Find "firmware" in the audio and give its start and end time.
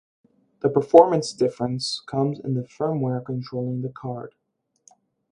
2.63-3.23